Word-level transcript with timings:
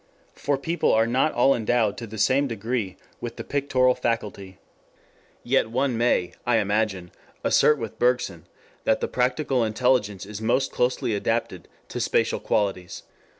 For 0.33 0.57
people 0.57 0.91
are 0.91 1.05
not 1.05 1.31
all 1.33 1.53
endowed 1.53 1.95
to 1.97 2.07
the 2.07 2.17
same 2.17 2.47
degree 2.47 2.97
with 3.19 3.35
the 3.35 3.43
pictorial 3.43 3.93
faculty. 3.93 4.57
Yet 5.43 5.69
one 5.69 5.95
may, 5.95 6.33
I 6.43 6.57
imagine, 6.57 7.11
assert 7.43 7.77
with 7.77 7.99
Bergson 7.99 8.47
that 8.83 8.99
the 8.99 9.07
practical 9.07 9.63
intelligence 9.63 10.25
is 10.25 10.41
most 10.41 10.71
closely 10.71 11.13
adapted 11.13 11.67
to 11.89 11.99
spatial 11.99 12.39
qualities. 12.39 13.03